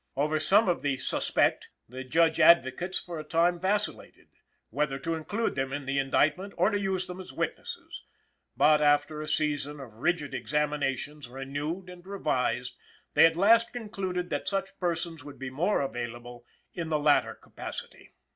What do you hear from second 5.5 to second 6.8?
them in the indictment or to